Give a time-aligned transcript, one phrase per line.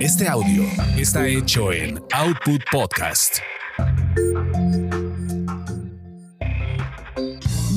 [0.00, 0.64] Este audio
[0.96, 3.38] está hecho en Output Podcast.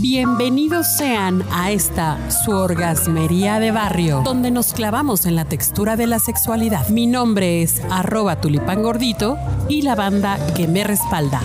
[0.01, 6.07] Bienvenidos sean a esta su orgasmería de barrio, donde nos clavamos en la textura de
[6.07, 6.87] la sexualidad.
[6.89, 11.41] Mi nombre es arroba tulipán gordito y la banda que me respalda.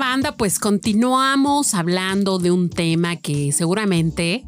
[0.00, 4.46] Banda, pues continuamos hablando de un tema que seguramente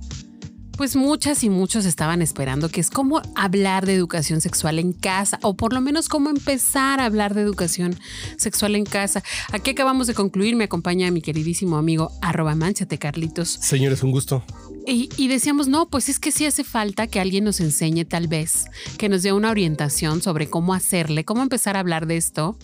[0.79, 5.39] pues muchas y muchos estaban esperando, que es cómo hablar de educación sexual en casa,
[5.43, 7.95] o por lo menos cómo empezar a hablar de educación
[8.39, 9.23] sexual en casa.
[9.53, 13.51] Aquí acabamos de concluir, me acompaña mi queridísimo amigo arroba manchate Carlitos.
[13.51, 14.43] Señores, un gusto.
[14.87, 18.27] Y, y, decíamos, no, pues es que sí hace falta que alguien nos enseñe tal
[18.27, 18.65] vez,
[18.97, 22.57] que nos dé una orientación sobre cómo hacerle, cómo empezar a hablar de esto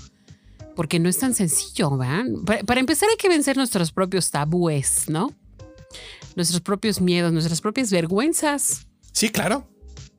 [0.79, 2.25] porque no es tan sencillo, ¿verdad?
[2.47, 5.35] Para, para, empezar hay que vencer nuestros propios tabúes, ¿no?
[6.37, 8.87] Nuestros propios miedos, nuestras propias vergüenzas.
[9.11, 9.69] Sí, claro.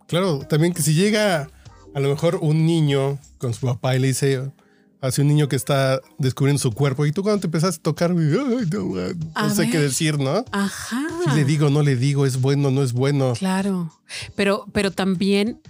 [0.07, 1.49] Claro, también que si llega
[1.95, 4.51] a lo mejor un niño con su papá y le dice,
[4.99, 8.11] hace un niño que está descubriendo su cuerpo y tú cuando te empezaste a tocar,
[8.11, 9.71] Ay, no, no sé ver.
[9.71, 10.43] qué decir, ¿no?
[10.51, 11.07] Ajá.
[11.23, 13.31] Si le digo, no le digo, es bueno, no es bueno.
[13.31, 13.93] Claro,
[14.35, 15.61] pero, pero también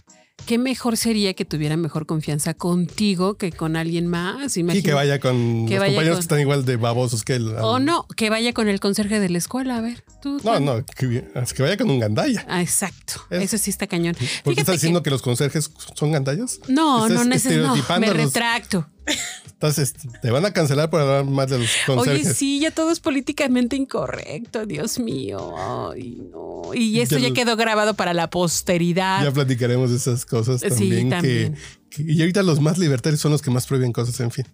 [0.50, 4.58] qué mejor sería que tuviera mejor confianza contigo que con alguien más.
[4.58, 6.16] Y que vaya con que los vaya compañeros con...
[6.16, 7.54] que están igual de babosos que él.
[7.62, 10.04] O no, que vaya con el conserje de la escuela, a ver.
[10.24, 11.24] Tú, no, no, que,
[11.56, 12.48] que, vaya con un gandalla.
[12.50, 13.22] Ah, exacto.
[13.30, 14.16] Es, Eso sí está cañón.
[14.44, 15.04] ¿Por qué estás diciendo que...
[15.04, 16.60] que los conserjes son gandallas?
[16.68, 17.76] No, no necesito.
[18.00, 18.88] Me retracto.
[19.62, 22.28] Entonces, te van a cancelar por hablar más de los conserjes.
[22.28, 25.54] Oye, sí, ya todo es políticamente incorrecto, Dios mío.
[25.92, 26.74] Ay, no.
[26.74, 29.22] Y esto ya, ya quedó grabado para la posteridad.
[29.22, 31.04] Ya platicaremos de esas cosas también.
[31.04, 31.58] Sí, también.
[31.90, 34.46] Que, que, y ahorita los más libertarios son los que más prohíben cosas, en fin.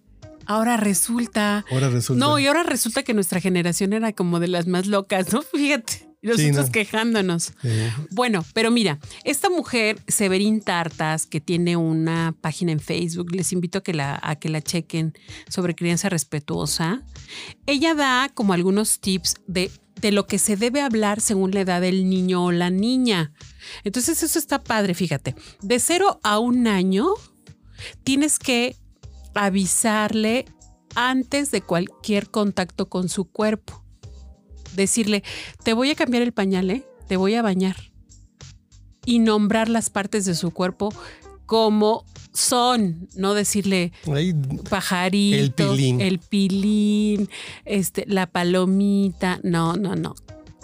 [0.47, 1.65] Ahora resulta.
[1.69, 2.25] Ahora resulta.
[2.25, 5.41] No, y ahora resulta que nuestra generación era como de las más locas, ¿no?
[5.53, 6.04] Fíjate.
[6.25, 6.71] Nosotros sí, no.
[6.71, 7.53] quejándonos.
[7.61, 7.69] Sí.
[8.11, 13.79] Bueno, pero mira, esta mujer, Severín Tartas, que tiene una página en Facebook, les invito
[13.79, 15.13] a que la, a que la chequen
[15.47, 17.03] sobre crianza respetuosa.
[17.67, 19.71] Ella da como algunos tips de,
[20.01, 23.31] de lo que se debe hablar según la edad del niño o la niña.
[23.83, 25.35] Entonces, eso está padre, fíjate.
[25.61, 27.07] De cero a un año,
[28.03, 28.75] tienes que
[29.35, 30.45] avisarle
[30.95, 33.84] antes de cualquier contacto con su cuerpo
[34.75, 35.23] decirle,
[35.63, 36.85] te voy a cambiar el pañal, ¿eh?
[37.07, 37.75] te voy a bañar.
[39.05, 40.93] Y nombrar las partes de su cuerpo
[41.45, 44.33] como son, no decirle Ay,
[44.69, 46.01] pajarito, el pilín.
[46.01, 47.29] el pilín,
[47.65, 50.15] este, la palomita, no, no, no.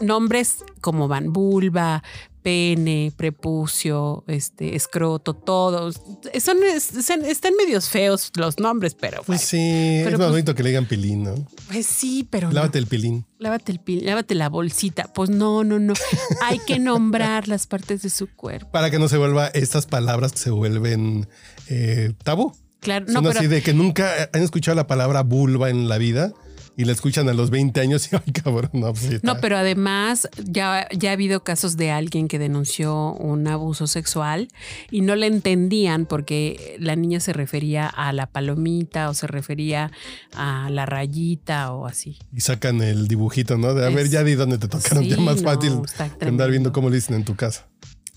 [0.02, 2.04] Nombres como van vulva,
[2.42, 6.02] pene, prepucio, este, escroto, todos.
[6.40, 6.58] Son,
[7.04, 9.18] son, están medios feos los nombres, pero.
[9.18, 9.40] Pues bueno.
[9.40, 11.36] sí, pero es más bonito que le digan pilín, ¿no?
[11.68, 12.52] Pues sí, pero.
[12.52, 12.84] Lávate no.
[12.84, 13.26] el pilín.
[13.40, 15.12] Lávate el pilín, lávate la bolsita.
[15.14, 15.94] Pues no, no, no.
[16.44, 18.72] Hay que nombrar las partes de su cuerpo.
[18.72, 21.28] Para que no se vuelva estas palabras que se vuelven
[21.68, 22.54] eh, tabú.
[22.80, 26.00] Claro, Son no, pero, así de que nunca han escuchado la palabra vulva en la
[26.00, 26.34] vida
[26.78, 30.30] y la escuchan a los 20 años y ay cabrón, no, pues no, pero además
[30.44, 34.48] ya, ya ha habido casos de alguien que denunció un abuso sexual
[34.90, 39.92] y no le entendían porque la niña se refería a la palomita o se refería
[40.34, 42.18] a la rayita o así.
[42.36, 43.74] Y sacan el dibujito, ¿no?
[43.74, 45.74] De a Es- ver, ya di dónde te tocaron, Sí, ya más no, fácil
[46.22, 47.68] andar viendo cómo le dicen en tu casa.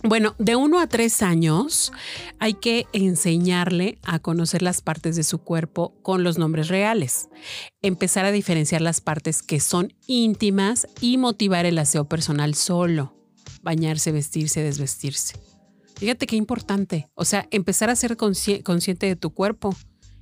[0.06, 1.90] Bueno, de uno a tres años
[2.38, 7.30] hay que enseñarle a conocer las partes de su cuerpo con los nombres reales,
[7.80, 13.16] empezar a diferenciar las partes que son íntimas y motivar el aseo personal solo,
[13.62, 15.38] bañarse, vestirse, desvestirse.
[15.96, 19.74] Fíjate qué importante, o sea, empezar a ser consci- consciente de tu cuerpo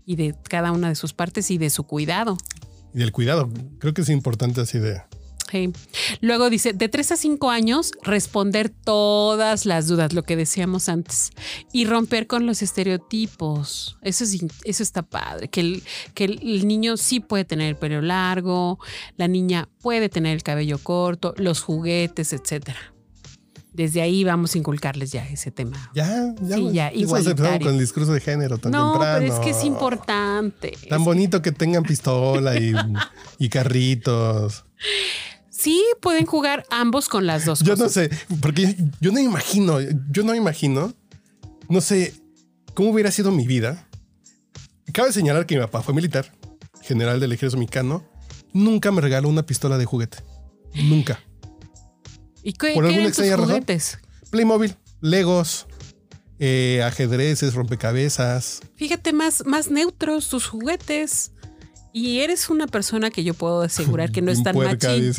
[0.06, 2.38] y de cada una de sus partes y de su cuidado.
[2.94, 3.50] Y del cuidado,
[3.80, 5.02] creo que es importante así de...
[6.20, 11.30] Luego dice, de 3 a 5 años, responder todas las dudas, lo que decíamos antes,
[11.72, 13.96] y romper con los estereotipos.
[14.02, 15.82] Eso, es, eso está padre, que el,
[16.14, 18.78] que el, niño sí puede tener el pelo largo,
[19.16, 22.78] la niña puede tener el cabello corto, los juguetes, etcétera.
[23.72, 25.90] Desde ahí vamos a inculcarles ya ese tema.
[25.94, 26.56] Ya, ya.
[26.56, 27.66] Sí, ya, Eso igualitario.
[27.66, 29.18] con el discurso de género tan no, temprano.
[29.20, 30.76] pero es que es importante.
[30.90, 32.74] Tan Es- bonito que tengan pistola y,
[33.38, 34.66] y carritos.
[35.62, 38.10] Sí, pueden jugar ambos con las dos Yo no sé,
[38.40, 39.78] porque yo no imagino,
[40.10, 40.92] yo no imagino,
[41.68, 42.14] no sé
[42.74, 43.88] cómo hubiera sido mi vida.
[44.92, 46.32] Cabe señalar que mi papá fue militar,
[46.82, 48.04] general del ejército mexicano.
[48.52, 50.18] Nunca me regaló una pistola de juguete.
[50.74, 51.20] Nunca.
[52.42, 53.48] ¿Y qué, por qué alguna eran tus extraña razón.
[53.50, 53.98] juguetes?
[54.30, 55.68] Playmobil, Legos,
[56.40, 58.62] eh, ajedrezes, rompecabezas.
[58.74, 61.31] Fíjate, más, más neutros tus juguetes.
[61.92, 65.12] Y eres una persona que yo puedo asegurar que no es tan machín.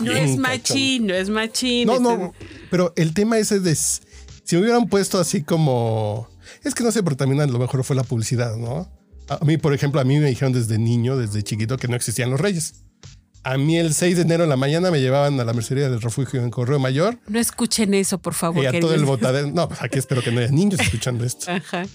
[0.00, 1.86] no es machín, no es machín.
[1.86, 2.34] No, no,
[2.70, 6.28] pero el tema ese de si me hubieran puesto así como
[6.62, 8.88] es que no sé, pero también a lo mejor fue la publicidad, ¿no?
[9.28, 12.30] A mí, por ejemplo, a mí me dijeron desde niño, desde chiquito, que no existían
[12.30, 12.84] los reyes.
[13.42, 16.02] A mí el 6 de enero en la mañana me llevaban a la mercería del
[16.02, 17.18] refugio en Correo Mayor.
[17.26, 18.62] No escuchen eso, por favor.
[18.62, 19.50] Y a todo el botadero.
[19.50, 21.50] No, pues aquí espero que no haya niños escuchando esto.
[21.50, 21.86] Ajá.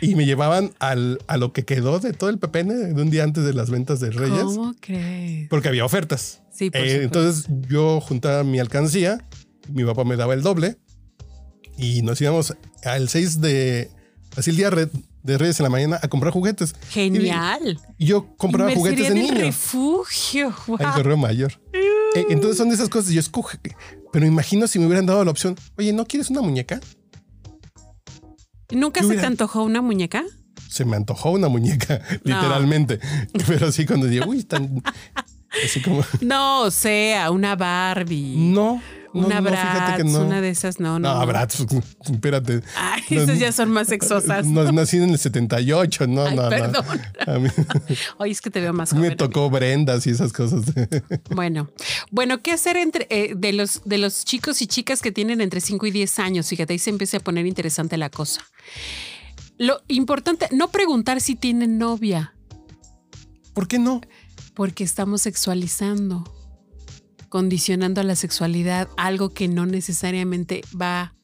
[0.00, 3.24] Y me llevaban al, a lo que quedó de todo el pepene de un día
[3.24, 4.42] antes de las ventas de Reyes.
[4.42, 5.48] ¿Cómo crees?
[5.50, 6.40] Porque había ofertas.
[6.50, 9.26] Sí, por eh, Entonces yo juntaba mi alcancía,
[9.68, 10.78] mi papá me daba el doble
[11.76, 13.90] y nos íbamos al 6 de...
[14.36, 14.70] Así el día
[15.28, 16.74] de Reyes en la mañana a comprar juguetes.
[16.88, 17.78] Genial.
[17.98, 19.34] Y, yo compraba juguetes de niño.
[19.34, 20.54] refugio.
[20.66, 20.78] Wow.
[20.80, 21.52] En Correo Mayor.
[22.14, 23.12] Eh, entonces son esas cosas.
[23.12, 23.50] Yo escojo.
[24.12, 25.54] Pero imagino si me hubieran dado la opción.
[25.76, 26.80] Oye, ¿no quieres una muñeca?
[28.70, 30.24] ¿Nunca se te antojó una muñeca?
[30.68, 32.98] Se me antojó una muñeca, literalmente.
[33.46, 34.82] Pero sí, cuando digo, uy, tan.
[35.64, 36.04] Así como.
[36.20, 38.36] No, o sea, una Barbie.
[38.36, 38.82] No.
[39.14, 41.14] Una no, una de esas, no, no.
[41.14, 41.64] No, Bratz,
[42.04, 42.62] espérate.
[42.76, 44.46] Ay, esas ya son más sexosas.
[44.46, 46.84] No, nací en el 78, no, Ay, no, perdón.
[48.18, 49.08] Oye, es que te veo más joven.
[49.08, 50.64] Me tocó Brendas y esas cosas.
[51.30, 51.70] Bueno,
[52.10, 55.60] bueno, ¿qué hacer entre eh, de los de los chicos y chicas que tienen entre
[55.60, 56.48] 5 y 10 años?
[56.48, 58.42] Fíjate, ahí se empieza a poner interesante la cosa.
[59.56, 62.34] Lo importante, no preguntar si tienen novia.
[63.54, 64.02] ¿Por qué no?
[64.54, 66.37] Porque estamos sexualizando
[67.28, 71.14] condicionando a la sexualidad algo que no necesariamente va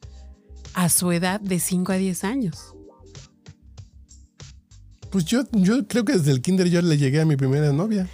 [0.73, 2.73] a su edad de 5 a 10 años.
[5.09, 8.09] Pues yo, yo creo que desde el kinder yo le llegué a mi primera novia.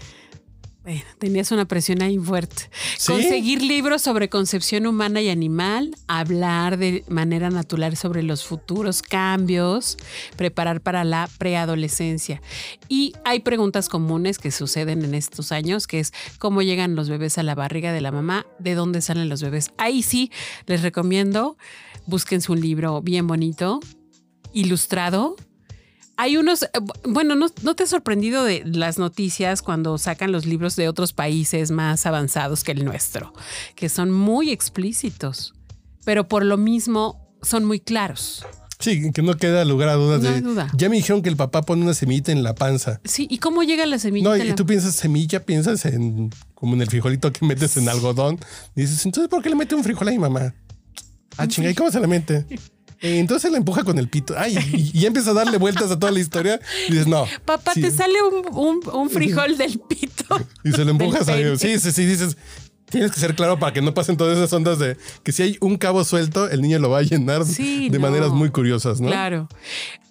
[0.84, 2.64] Bueno, tenías una presión ahí fuerte.
[3.06, 9.98] Conseguir libros sobre concepción humana y animal, hablar de manera natural sobre los futuros cambios,
[10.38, 12.42] preparar para la preadolescencia.
[12.90, 17.38] Y hay preguntas comunes que suceden en estos años, que es cómo llegan los bebés
[17.38, 19.70] a la barriga de la mamá, de dónde salen los bebés.
[19.78, 20.32] Ahí sí,
[20.66, 21.58] les recomiendo,
[22.08, 23.82] búsquense un libro bien bonito,
[24.52, 25.36] ilustrado,
[26.22, 26.68] hay unos, eh,
[27.04, 31.72] bueno, ¿no, te has sorprendido de las noticias cuando sacan los libros de otros países
[31.72, 33.34] más avanzados que el nuestro?
[33.74, 35.56] Que son muy explícitos,
[36.06, 38.46] pero por lo mismo son muy claros.
[38.78, 40.42] Sí, que no queda lugar a dudas de.
[40.42, 40.70] Duda.
[40.76, 43.02] Ya me dijeron que el papá pone una semillita en la panza.
[43.04, 44.30] Sí, ¿y cómo llega la semilla?
[44.30, 48.38] No, y tú piensas semilla, piensas en como en el frijolito que metes en algodón.
[48.76, 50.54] dices, entonces, ¿por qué le mete un frijol a mi mamá?
[51.38, 52.46] Ah, chinga, ¿y cómo se le mete?
[53.02, 54.36] Eh, entonces la empuja con el pito.
[54.38, 56.60] Ay, y, y, empieza a darle vueltas a toda la historia.
[56.88, 57.26] Y dices, no.
[57.46, 58.14] Papá, te sale
[58.54, 60.40] un, frijol del pito.
[60.64, 62.06] Y se lo empujas a Sí, sí, sí.
[62.06, 62.38] Dices,
[62.92, 65.58] tienes que ser claro para que no pasen todas esas ondas de que si hay
[65.62, 69.08] un cabo suelto, el niño lo va a llenar de maneras muy curiosas, ¿no?
[69.08, 69.48] Claro.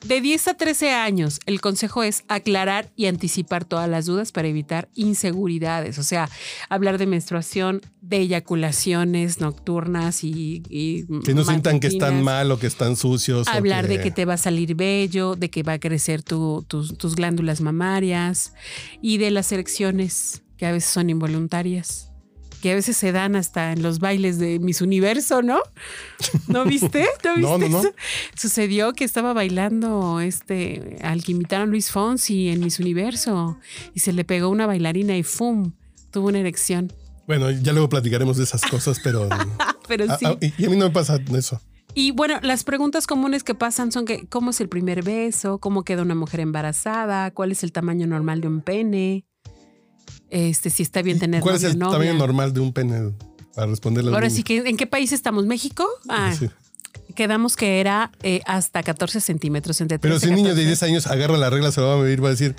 [0.05, 4.49] De 10 a 13 años, el consejo es aclarar y anticipar todas las dudas para
[4.49, 5.99] evitar inseguridades.
[5.99, 6.31] O sea,
[6.71, 10.63] hablar de menstruación, de eyaculaciones nocturnas y.
[11.25, 13.47] que no sientan que están mal o que están sucios.
[13.49, 17.61] Hablar de que te va a salir bello, de que va a crecer tus glándulas
[17.61, 18.55] mamarias
[19.03, 22.10] y de las erecciones que a veces son involuntarias
[22.61, 25.61] que a veces se dan hasta en los bailes de Miss Universo, ¿no?
[26.49, 27.07] ¿No viste?
[27.25, 27.69] ¿No viste?
[27.69, 27.83] no,
[28.35, 33.59] Sucedió que estaba bailando este al que imitaron Luis Fonsi en Miss Universo
[33.95, 35.73] y se le pegó una bailarina y ¡fum!
[36.11, 36.93] tuvo una erección.
[37.27, 39.29] Bueno, ya luego platicaremos de esas cosas, pero
[39.89, 40.27] pero sí.
[40.41, 41.61] y a mí no me pasa eso.
[41.95, 45.83] Y bueno, las preguntas comunes que pasan son que cómo es el primer beso, cómo
[45.83, 49.25] queda una mujer embarazada, cuál es el tamaño normal de un pene,
[50.31, 53.13] este, si está bien tener ¿Cuál es el tamaño normal de un pene?
[53.55, 55.47] Para responderle Ahora sí que, ¿en qué país estamos?
[55.47, 55.87] ¿México?
[56.09, 56.33] Ah,
[57.15, 61.07] Quedamos que era eh, hasta 14 centímetros entre Pero si un niño de 10 años
[61.09, 62.55] agarra la regla, se va a medir, va a decir,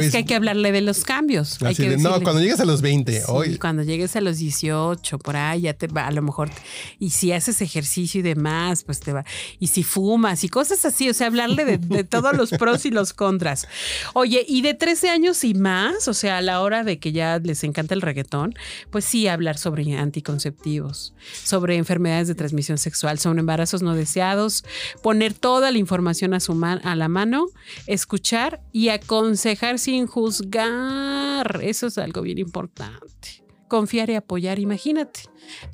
[0.00, 1.58] es que hay que hablarle de los cambios.
[1.98, 3.58] no, cuando llegues a los 20, hoy.
[3.58, 6.50] Cuando llegues a los 18, por ahí ya te va, a lo mejor.
[6.98, 9.24] Y si haces ejercicio y demás, pues te va.
[9.58, 13.12] Y si fumas y cosas así, o sea, hablarle de, todos los pros y los
[13.12, 13.66] contras.
[14.14, 17.38] Oye, y de 13 años y más, o sea, a la hora de que ya
[17.38, 18.54] les encanta el reggaetón,
[18.90, 24.64] pues sí, hablar sobre anticonceptivos, sobre enfermedades de transmisión sexual, sobre embarazos no deseados,
[25.02, 27.46] poner toda la información a, su a la mano,
[27.86, 31.60] escuchar y aconsejar sin juzgar.
[31.62, 33.44] Eso es algo bien importante.
[33.68, 35.20] Confiar y apoyar, imagínate.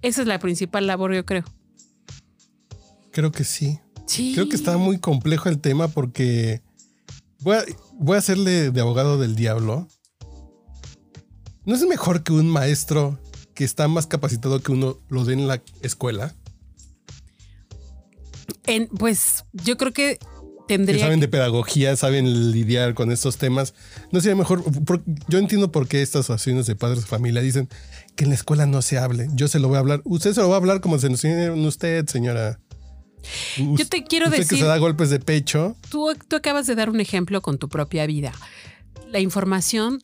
[0.02, 1.44] Esa es la principal labor, yo creo.
[3.12, 3.78] Creo que sí.
[4.06, 4.32] Sí.
[4.34, 6.60] Creo que está muy complejo el tema porque
[7.40, 7.64] voy a,
[7.94, 9.86] voy a hacerle de abogado del diablo.
[11.64, 13.20] ¿No es mejor que un maestro
[13.54, 16.34] que está más capacitado que uno lo dé en la escuela?
[18.66, 20.18] En, pues yo creo que
[20.76, 23.74] Tendría que saben que- de pedagogía, saben lidiar con estos temas.
[24.12, 24.62] No sería mejor.
[24.84, 27.68] por- yo entiendo por qué estas asociaciones de padres de familia dicen
[28.16, 29.28] que en la escuela no se hable.
[29.34, 30.00] Yo se lo voy a hablar.
[30.04, 32.60] Usted se lo va a hablar como se nos enseñaron usted, señora.
[33.56, 35.76] Yo te quiero usted que decir- se da golpes de pecho.
[35.90, 38.32] Tú, tú acabas de dar un ejemplo con tu propia vida.
[39.10, 40.00] La información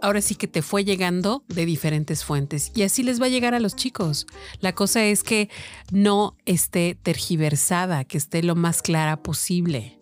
[0.00, 3.54] ahora sí que te fue llegando de diferentes fuentes y así les va a llegar
[3.54, 4.26] a los chicos.
[4.60, 5.48] La cosa es que
[5.92, 9.98] no esté tergiversada, que esté lo más clara posible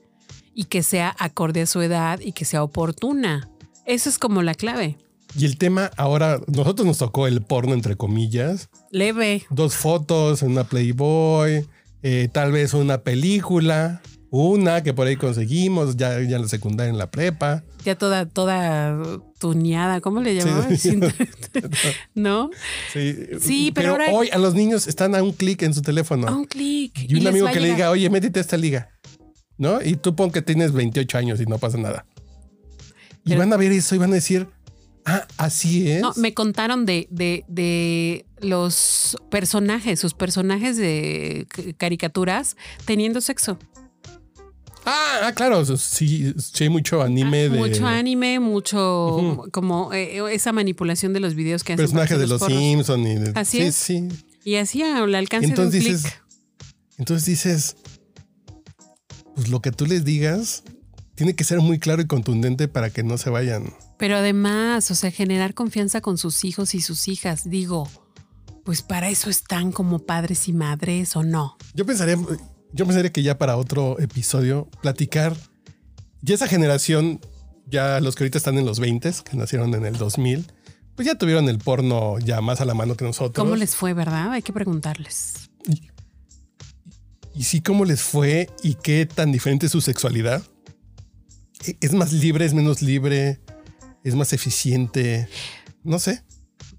[0.61, 3.49] y que sea acorde a su edad y que sea oportuna.
[3.87, 4.99] Eso es como la clave.
[5.35, 8.69] Y el tema ahora, nosotros nos tocó el porno, entre comillas.
[8.91, 9.47] Leve.
[9.49, 11.67] Dos fotos en una Playboy,
[12.03, 16.91] eh, tal vez una película, una que por ahí conseguimos, ya, ya en la secundaria,
[16.91, 17.65] en la prepa.
[17.87, 18.99] Ya toda, toda
[19.39, 20.79] tuneada, ¿cómo le llamabas?
[20.79, 21.01] Sí.
[22.15, 22.51] ¿No?
[22.93, 26.29] Sí, Sí, pero ahora- hoy a los niños están a un clic en su teléfono.
[26.29, 26.93] A un clic.
[27.09, 28.91] y un amigo que le diga, oye, métete a esta liga.
[29.61, 29.81] ¿No?
[29.83, 32.07] Y tú pon que tienes 28 años y no pasa nada.
[33.25, 34.49] Y van a ver eso y van a decir,
[35.05, 36.01] ah, así es.
[36.01, 43.59] No, me contaron de, de, de los personajes, sus personajes de caricaturas teniendo sexo.
[44.87, 50.23] Ah, ah, claro, sí, sí hay mucho anime de Ah, Mucho anime, mucho como eh,
[50.35, 51.85] esa manipulación de los videos que hacen.
[51.85, 52.57] personajes de los porros.
[52.59, 53.07] Simpsons.
[53.07, 53.75] Y de- Así sí, es.
[53.75, 54.09] sí.
[54.43, 56.13] Y así al alcance Entonces de un dices,
[56.97, 57.77] entonces dices,
[59.41, 60.65] pues lo que tú les digas
[61.15, 63.73] tiene que ser muy claro y contundente para que no se vayan.
[63.97, 67.49] Pero además, o sea, generar confianza con sus hijos y sus hijas.
[67.49, 67.89] Digo,
[68.67, 71.57] pues para eso están como padres y madres o no.
[71.73, 72.19] Yo pensaría,
[72.75, 75.35] yo pensaría que ya para otro episodio platicar
[76.21, 77.19] ya esa generación,
[77.65, 80.53] ya los que ahorita están en los 20, que nacieron en el 2000,
[80.97, 83.43] pues ya tuvieron el porno ya más a la mano que nosotros.
[83.43, 84.33] ¿Cómo les fue, verdad?
[84.33, 85.49] Hay que preguntarles.
[87.41, 90.43] Y sí, cómo les fue y qué tan diferente es su sexualidad.
[91.67, 93.41] ¿E- ¿Es más libre, es menos libre?
[94.05, 95.27] ¿Es más eficiente?
[95.83, 96.23] No sé.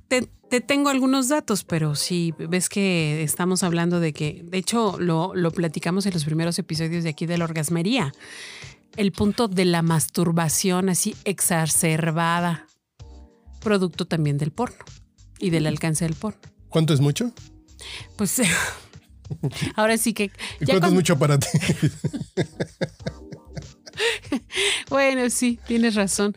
[0.08, 5.00] Te, te tengo algunos datos, pero sí, ves que estamos hablando de que, de hecho,
[5.00, 8.13] lo, lo platicamos en los primeros episodios de aquí de la orgasmería.
[8.98, 12.68] El punto de la masturbación así exacerbada,
[13.62, 14.86] producto también del porno
[15.39, 16.39] y del alcance del porno.
[16.70, 17.32] ¿Cuánto es mucho?
[18.15, 18.39] Pues
[19.76, 20.26] ahora sí que...
[20.60, 21.48] ¿Y ya cuánto es mucho para ti?
[24.90, 26.34] Bueno, sí, tienes razón.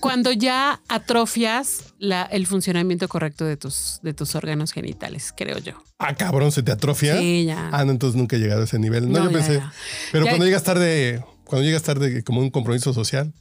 [0.00, 5.82] Cuando ya atrofias la, el funcionamiento correcto de tus, de tus órganos genitales, creo yo.
[5.98, 7.18] ah, cabrón, se te atrofia.
[7.18, 7.70] Sí, ya.
[7.72, 9.10] Ah, no, entonces nunca he llegado a ese nivel.
[9.10, 9.54] No, No, yo ya, pensé.
[9.54, 9.72] ya.
[10.12, 13.32] Pero Ya- cuando llegas tarde, cuando llegas tarde como un compromiso social,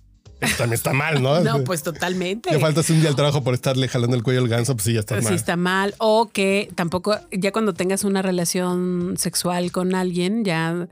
[0.58, 1.40] también está mal, ¿no?
[1.42, 2.52] No, pues totalmente.
[2.52, 4.94] Le faltas un día al trabajo por estarle jalando el cuello al ganso, pues sí,
[4.94, 5.34] ya está Sí mal.
[5.34, 5.96] está mal.
[5.98, 10.88] O que tampoco, ya cuando tengas una relación sexual con alguien, ya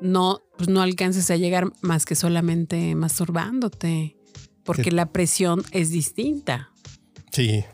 [0.00, 4.16] no, pues no alcances a llegar más que solamente masturbándote.
[4.64, 4.90] Porque Sí.
[4.90, 6.70] la presión es distinta.
[7.32, 7.64] Sí.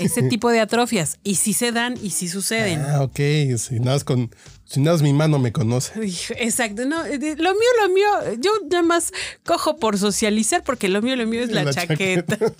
[0.00, 1.18] Ese tipo de atrofias.
[1.24, 2.80] Y sí se dan y sí suceden.
[2.80, 3.16] Ah, ok.
[3.58, 4.30] Si nada más con,
[4.64, 5.92] si nada más mi mano me conoce.
[6.38, 8.08] Exacto, no, eh, lo mío, lo mío,
[8.40, 9.12] yo nada más
[9.44, 12.36] cojo por socializar porque lo mío, lo mío es la, La chaqueta.
[12.38, 12.52] chaqueta.